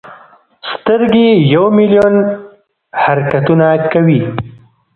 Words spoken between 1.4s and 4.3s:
یو ملیون حرکتونه کوي.